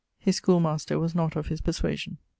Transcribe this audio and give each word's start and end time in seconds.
His 0.17 0.37
schoolmaster 0.37 0.97
was 0.97 1.13
not 1.13 1.35
of 1.35 1.45
his 1.49 1.61
perswasion. 1.61 2.17